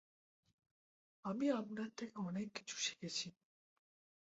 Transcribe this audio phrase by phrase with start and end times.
[1.25, 3.27] আমি আপনার থেকে অনেক কিছু শিখেছি।